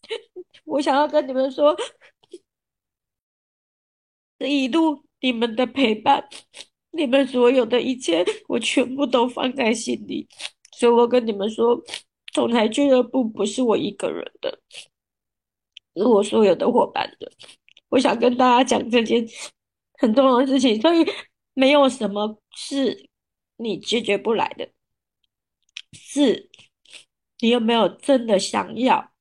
[0.65, 1.75] 我想要跟你们说。
[4.39, 6.27] 这一路你们的陪伴，
[6.91, 10.27] 你们所有的一切，我全部都放在心里。
[10.71, 11.81] 所以我跟你们说，
[12.33, 14.59] 总裁俱乐部不是我一个人的，
[15.95, 17.31] 是我所有的伙伴的。
[17.89, 19.27] 我想跟大家讲这件
[19.93, 21.05] 很重要的事情，所以
[21.53, 23.09] 没有什么是
[23.55, 24.69] 你解决不来的，
[25.93, 26.49] 是
[27.39, 29.11] 你有没有真的想要。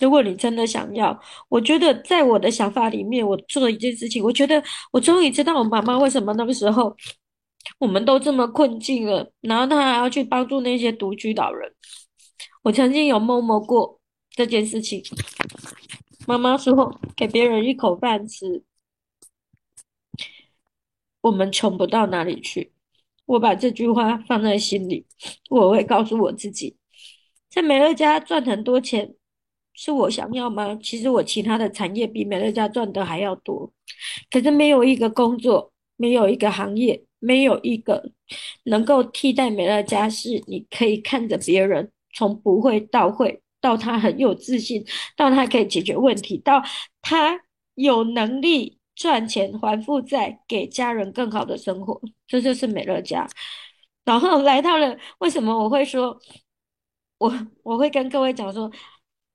[0.00, 6.96] 如果你真的想要，我觉得在我的想法里面，我做了一件事情，我觉得我终于知道我妈妈为什么那个时候
[7.78, 11.72] 我们都这么困境了，然后她还要去帮助那些独居老人。
[12.62, 15.02] 我曾经有摸摸过这件事情，
[16.26, 18.62] 妈妈说给别人一口饭吃，
[21.20, 22.72] 我们穷不到哪里去。
[23.26, 25.06] 我把这句话放在心里，
[25.50, 26.76] 我会告诉我自己，
[27.48, 29.14] 在美乐家赚很多钱。
[29.82, 30.78] 是我想要吗？
[30.82, 33.72] 其实我其他的产业比美乐家赚的还要多，
[34.30, 38.12] 可是没有一个工作，没有一个行业，没有一个
[38.64, 40.06] 能够替代美乐家。
[40.06, 44.84] 是你可以看着别人从不会到会，到他很有自信，
[45.16, 46.62] 到他可以解决问题，到
[47.00, 47.40] 他
[47.74, 53.26] 有能力赚钱还负债，给家人更好的生活，这就是美乐家。
[54.04, 56.20] 然后来到了，为什么我会说，
[57.16, 58.70] 我我会跟各位讲说。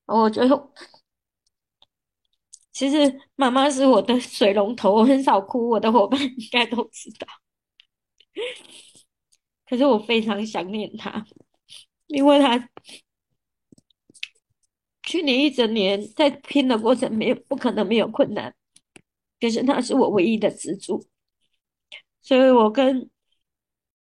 [0.05, 0.71] 我觉得，
[2.71, 7.27] 其实妈妈是我的水龙头，我很少哭，我的伙伴应该都知道。
[9.65, 11.25] 可是我非常想念他，
[12.07, 12.69] 因为他
[15.03, 18.53] 去年一整年在拼的过程没有不可能没有困难，
[19.39, 21.03] 可是他是我唯一的支柱，
[22.21, 23.09] 所以我跟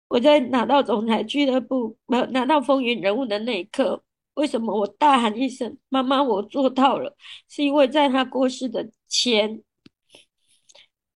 [0.09, 4.05] 我在拿到总裁俱乐部，没有拿到风云人物的那一刻。
[4.35, 7.15] 为什么我大喊一声“妈妈，我做到了”？
[7.51, 9.63] 是因为在他过世的前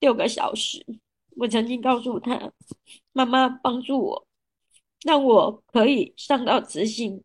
[0.00, 0.84] 六个小时，
[1.36, 2.52] 我曾经告诉他
[3.12, 4.26] ：“妈妈，帮助我，
[5.02, 7.22] 让我可以上到执行。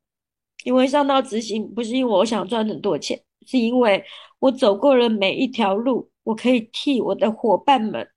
[0.63, 4.05] 因为上到执行不是因为我想赚很多钱，是因为
[4.39, 8.07] 我走过了每一条路，我可以替我的伙伴们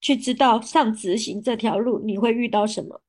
[0.00, 3.02] 去知道上执行这条路你会遇到什么。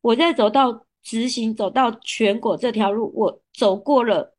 [0.00, 4.34] 我在走到。”执行走到全国这条路，我走过了，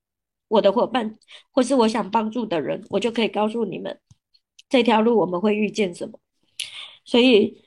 [0.50, 1.18] 我的伙伴
[1.50, 3.98] 或是我想帮助的人，我就可以告诉你们，
[4.68, 6.20] 这条路我们会遇见什么。
[7.06, 7.64] 所以，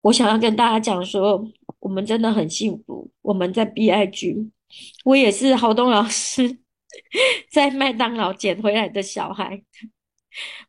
[0.00, 1.46] 我想要跟大家讲说，
[1.80, 3.10] 我们真的很幸福。
[3.20, 4.50] 我们在 BIG，
[5.04, 6.60] 我也是郝东老师
[7.50, 9.62] 在麦当劳捡回来的小孩。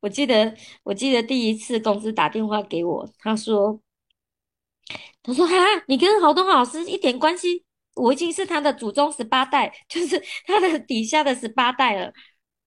[0.02, 0.54] 我记得，
[0.84, 3.80] 我记得第一次公司打电话给我，他说。
[5.28, 5.54] 他说：“哈，
[5.88, 7.64] 你跟郝东老师一点关系？
[7.96, 12.12] 我已经是他的祖宗十八代，就是他的底下的十八代了。”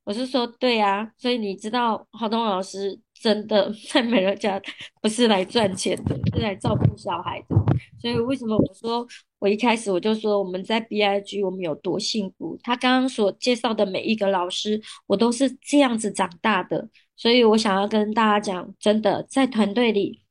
[0.04, 4.60] 我是说对啊，所以你知道，郝东老师真的在美乐家
[5.00, 7.56] 不是来赚钱的，是来照顾小孩的。
[8.00, 9.06] 所以为什么我说
[9.38, 12.58] 我一开始我就说我们在 BIG 我们有多幸福？
[12.62, 16.88] 他刚刚所介绍的每一个老师，我都是这样子长大的。
[17.16, 20.22] 所以我想要跟大家讲，真的在团队里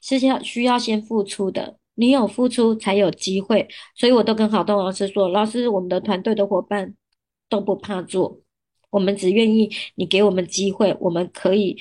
[0.00, 3.68] 是要需要先付出的，你有付出才有机会。
[3.94, 6.94] 所以我都跟郝东老师说，老师，我们的团队的伙伴
[7.48, 8.40] 都不怕做，
[8.90, 11.76] 我们只愿意你给我们机会，我们可以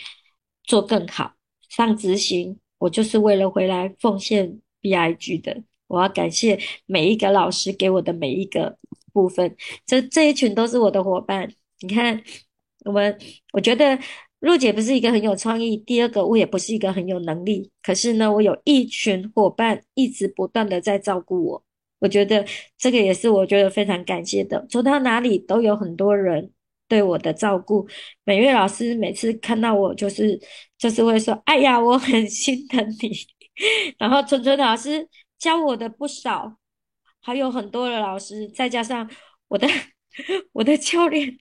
[0.63, 1.33] 做更好。
[1.69, 5.63] 上执行，我就是为了回来奉献 BIG 的。
[5.87, 8.77] 我要感谢每一个老师给我的每一个
[9.13, 11.51] 部分，这这一群都是我的伙伴。
[11.81, 12.23] 你看，
[12.85, 13.17] 我们
[13.53, 13.97] 我觉得。
[14.39, 21.63] 若姐不是一个很有创意，第二个我也不是一个很有能力，可是呢，我有一群伙伴一直不断的在照顾我，
[21.99, 22.45] 我觉得
[22.77, 24.65] 这个也是我觉得非常感谢的。
[24.69, 26.51] 走到哪里都有很多人
[26.87, 27.85] 对我的照顾。
[28.23, 30.39] 美月老师每次看到我就是
[30.77, 33.11] 就是会说：“哎呀，我很心疼你。
[33.99, 35.05] ”然后春春老师
[35.37, 36.55] 教我的不少，
[37.21, 39.09] 还有很多的老师，再加上
[39.49, 39.67] 我的
[40.53, 41.37] 我的教练。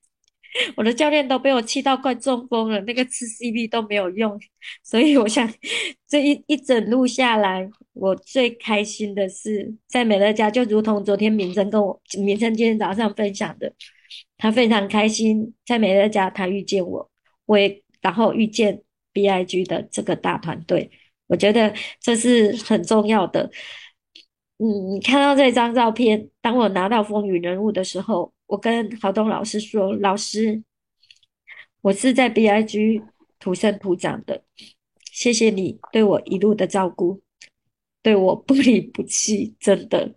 [0.76, 4.38] 我的教练都被我气到快中风了，那个吃 CP 都没有用，
[4.82, 5.49] 所以我想
[6.09, 13.72] 这一一整路下来，我最开心的是在美乐家，就如同昨天明真跟我明真今天早上分享的，
[14.38, 17.11] 他非常开心在美乐家，他遇见我，
[17.46, 18.82] 我也然后遇见
[19.12, 20.90] BIG 的这个大团队，
[21.26, 23.51] 我觉得这是很重要的。
[24.59, 28.32] 嗯，你看到这张照片，当我拿到风云人物的时候。
[28.49, 30.62] 我跟郝东老师说：“老师，
[31.82, 33.05] 我是在 BIG
[33.38, 34.42] 土生土长的，
[35.12, 37.22] 谢谢你对我一路的照顾，
[38.03, 40.14] 对我不离不弃，真的。”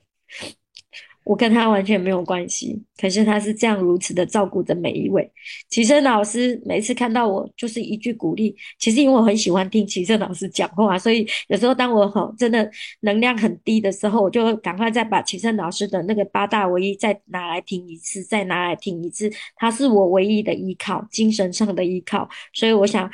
[1.23, 5.31] 我跟他完全没有关系，可是他是这样如此的照顾着每一位。
[5.69, 8.55] 齐生老师每次看到我就是一句鼓励。
[8.79, 12.69] 其实因为我很喜欢听齐生老师讲话，所以有时候当我好真的
[13.01, 19.31] 能量很低的时候，我就赶快再把齐生老师的那个八大唯一再拿来听一次，再拿来听一次。
[19.55, 22.27] 他是我唯一的依靠，精神上的依靠。
[22.53, 23.09] 所以我想，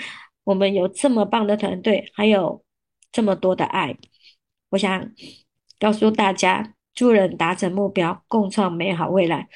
[0.46, 2.64] 我们有这么棒的团队，还有
[3.12, 3.98] 这么多的爱，
[4.70, 5.12] 我想
[5.78, 6.77] 告诉大家。
[6.98, 9.48] 助人达成目标，共创美好未来，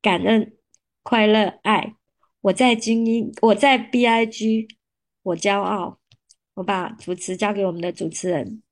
[0.00, 0.56] 感恩、
[1.02, 1.94] 快乐、爱。
[2.40, 4.66] 我在精英，我在 BIG，
[5.22, 5.98] 我骄傲。
[6.54, 8.62] 我把主持交给我们的主持人。